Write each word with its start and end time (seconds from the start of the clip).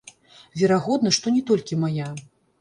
Верагодна, 0.61 1.11
што 1.19 1.35
не 1.37 1.43
толькі 1.51 1.79
мая. 1.85 2.09